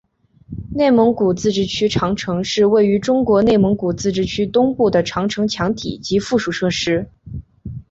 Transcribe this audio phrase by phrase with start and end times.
[0.73, 7.07] 内蒙古自治区长城是位于中国内蒙古自治区东部的长城墙体及附属设施。